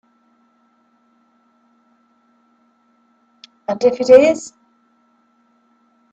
And 3.67 3.83
if 3.83 4.01
it 4.01 4.09
is? 4.09 4.53